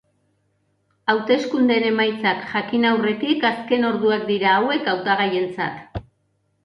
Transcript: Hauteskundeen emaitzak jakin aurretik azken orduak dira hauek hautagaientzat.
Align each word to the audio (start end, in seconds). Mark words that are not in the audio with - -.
Hauteskundeen 1.13 1.85
emaitzak 1.91 2.41
jakin 2.53 2.89
aurretik 2.93 3.47
azken 3.53 3.87
orduak 3.93 4.27
dira 4.33 4.55
hauek 4.63 4.93
hautagaientzat. 4.95 6.01